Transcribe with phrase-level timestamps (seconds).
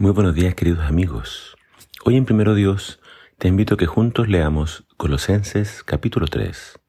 [0.00, 1.58] Muy buenos días queridos amigos.
[2.06, 3.00] Hoy en Primero Dios
[3.36, 6.80] te invito a que juntos leamos Colosenses capítulo 3.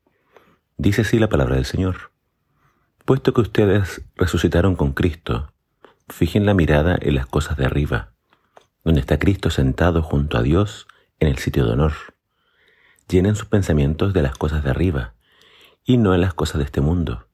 [0.78, 2.13] Dice así la palabra del Señor.
[3.03, 5.51] Puesto que ustedes resucitaron con Cristo,
[6.08, 8.13] fijen la mirada en las cosas de arriba,
[8.86, 10.88] donde está Cristo sentado junto a Dios
[11.20, 11.91] en el sitio de honor.
[13.09, 15.16] Llenen sus pensamientos de las cosas de arriba
[15.84, 17.28] y no en las cosas de este mundo.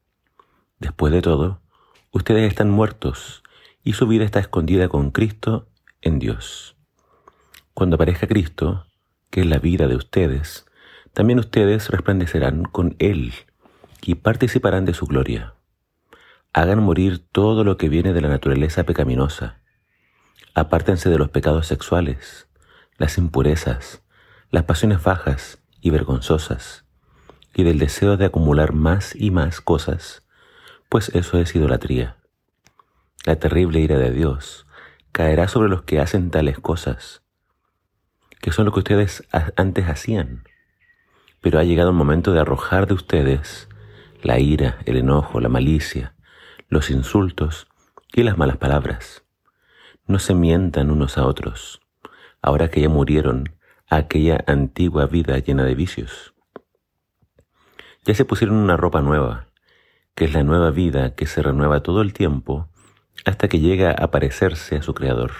[0.79, 1.61] Después de todo,
[2.09, 3.43] ustedes están muertos
[3.87, 5.69] y su vida está escondida con Cristo
[6.01, 6.75] en Dios.
[7.73, 8.85] Cuando aparezca Cristo,
[9.29, 10.65] que es la vida de ustedes,
[11.13, 13.31] también ustedes resplandecerán con Él
[14.01, 15.53] y participarán de su gloria.
[16.51, 19.61] Hagan morir todo lo que viene de la naturaleza pecaminosa.
[20.53, 22.49] Apártense de los pecados sexuales,
[22.97, 24.03] las impurezas,
[24.51, 26.83] las pasiones bajas y vergonzosas,
[27.55, 30.23] y del deseo de acumular más y más cosas,
[30.89, 32.17] pues eso es idolatría.
[33.27, 34.65] La terrible ira de Dios
[35.11, 37.23] caerá sobre los que hacen tales cosas,
[38.39, 39.27] que son lo que ustedes
[39.57, 40.45] antes hacían.
[41.41, 43.67] Pero ha llegado el momento de arrojar de ustedes
[44.23, 46.15] la ira, el enojo, la malicia,
[46.69, 47.67] los insultos
[48.13, 49.25] y las malas palabras.
[50.05, 51.81] No se mientan unos a otros,
[52.41, 53.57] ahora que ya murieron
[53.89, 56.33] aquella antigua vida llena de vicios.
[58.05, 59.47] Ya se pusieron una ropa nueva,
[60.15, 62.69] que es la nueva vida que se renueva todo el tiempo
[63.27, 65.31] hasta que llega a parecerse a su creador.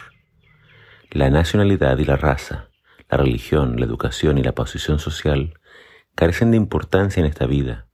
[1.10, 2.68] La nacionalidad y la raza,
[3.10, 5.54] la religión, la educación y la posición social
[6.14, 7.88] carecen de importancia en esta vida.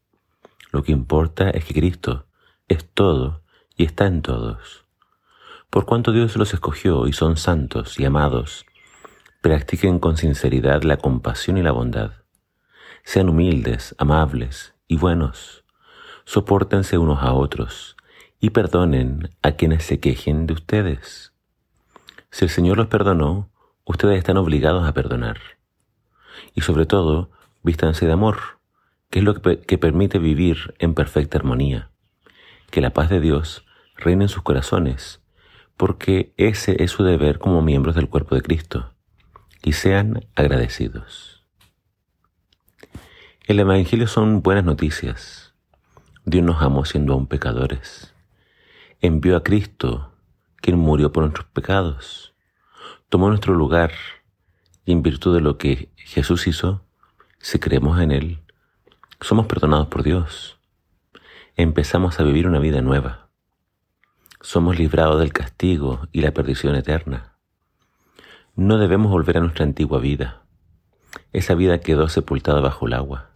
[0.72, 2.26] Lo que importa es que Cristo
[2.68, 3.44] es todo
[3.78, 4.84] y está en todos.
[5.70, 8.66] Por cuanto Dios los escogió y son santos y amados,
[9.42, 12.14] practiquen con sinceridad la compasión y la bondad.
[13.04, 15.66] Sean humildes, amables y buenos.
[16.26, 17.96] Sopórtense unos a otros
[18.44, 21.32] y perdonen a quienes se quejen de ustedes.
[22.30, 23.50] Si el Señor los perdonó,
[23.86, 25.38] ustedes están obligados a perdonar.
[26.54, 27.32] Y sobre todo,
[27.64, 28.60] vístanse de amor,
[29.10, 31.92] que es lo que, permite vivir en perfecta armonía.
[32.70, 35.22] Que la paz de Dios reine en sus corazones,
[35.78, 38.94] porque ese es su deber como miembros del cuerpo de Cristo.
[39.64, 41.46] Y sean agradecidos.
[43.48, 45.54] El Evangelio son buenas noticias.
[46.26, 48.13] Dios nos amó siendo aún pecadores
[49.04, 50.14] envió a Cristo,
[50.56, 52.34] quien murió por nuestros pecados,
[53.10, 53.92] tomó nuestro lugar
[54.86, 56.86] y en virtud de lo que Jesús hizo,
[57.38, 58.40] si creemos en Él,
[59.20, 60.58] somos perdonados por Dios.
[61.58, 63.28] Empezamos a vivir una vida nueva.
[64.40, 67.36] Somos librados del castigo y la perdición eterna.
[68.56, 70.44] No debemos volver a nuestra antigua vida.
[71.34, 73.32] Esa vida quedó sepultada bajo el agua.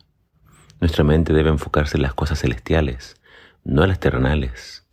[0.80, 3.20] Nuestra mente debe enfocarse en las cosas celestiales,
[3.66, 4.87] no en las terrenales.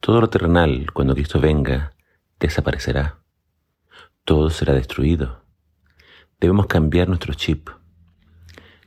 [0.00, 1.92] Todo lo terrenal, cuando Cristo venga,
[2.40, 3.20] desaparecerá.
[4.24, 5.44] Todo será destruido.
[6.40, 7.70] Debemos cambiar nuestro chip.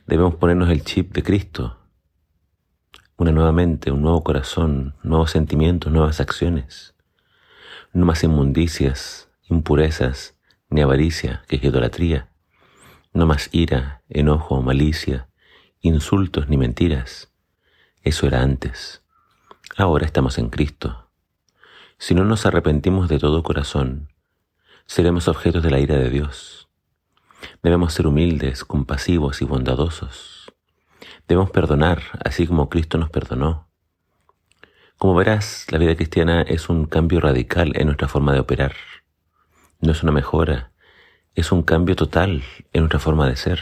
[0.06, 1.78] Debemos ponernos el chip de Cristo.
[3.16, 6.94] Una nueva mente, un nuevo corazón, nuevos sentimientos, nuevas acciones.
[7.92, 10.38] No más inmundicias, impurezas,
[10.70, 12.30] ni avaricia, que es idolatría.
[13.12, 15.28] No más ira, enojo, malicia,
[15.80, 17.32] insultos ni mentiras.
[18.02, 19.02] Eso era antes.
[19.76, 21.10] Ahora estamos en Cristo.
[21.98, 24.12] Si no nos arrepentimos de todo corazón,
[24.86, 26.68] seremos objetos de la ira de Dios.
[27.62, 30.52] Debemos ser humildes, compasivos y bondadosos.
[31.28, 33.68] Debemos perdonar, así como Cristo nos perdonó.
[34.96, 38.74] Como verás, la vida cristiana es un cambio radical en nuestra forma de operar.
[39.80, 40.72] No es una mejora,
[41.36, 42.42] es un cambio total
[42.72, 43.60] en nuestra forma de ser.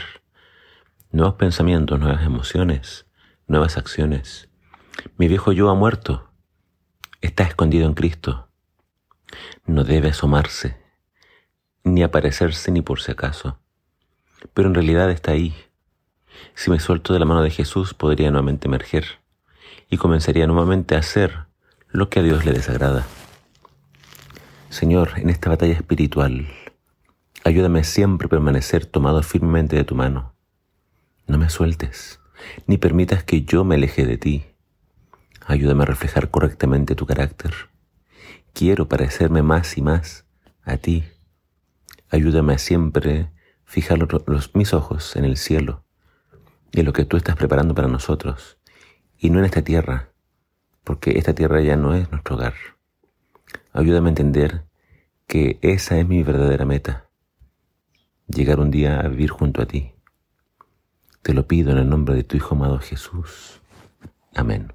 [1.11, 3.05] Nuevos pensamientos, nuevas emociones,
[3.45, 4.49] nuevas acciones.
[5.17, 6.27] Mi viejo yo ha muerto
[7.21, 8.47] está escondido en Cristo.
[9.65, 10.77] No debe asomarse,
[11.83, 13.59] ni aparecerse ni por si acaso,
[14.53, 15.55] pero en realidad está ahí.
[16.55, 19.19] Si me suelto de la mano de Jesús podría nuevamente emerger
[19.89, 21.45] y comenzaría nuevamente a hacer
[21.89, 23.05] lo que a Dios le desagrada.
[24.69, 26.47] Señor, en esta batalla espiritual,
[27.43, 30.35] ayúdame siempre a permanecer tomado firmemente de tu mano.
[31.25, 32.19] No me sueltes,
[32.67, 34.45] ni permitas que yo me aleje de ti
[35.49, 37.53] Ayúdame a reflejar correctamente tu carácter.
[38.51, 40.25] Quiero parecerme más y más
[40.63, 41.05] a ti.
[42.09, 43.31] Ayúdame a siempre
[43.63, 45.85] fijar los, mis ojos en el cielo,
[46.73, 48.57] en lo que tú estás preparando para nosotros,
[49.17, 50.11] y no en esta tierra,
[50.83, 52.55] porque esta tierra ya no es nuestro hogar.
[53.71, 54.65] Ayúdame a entender
[55.27, 57.09] que esa es mi verdadera meta,
[58.27, 59.93] llegar un día a vivir junto a ti.
[61.21, 63.61] Te lo pido en el nombre de tu Hijo amado Jesús.
[64.35, 64.73] Amén.